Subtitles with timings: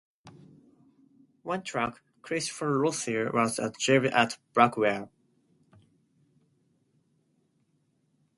[1.43, 5.11] One track, "Christopher Lucifer," was a jibe at Blackwell.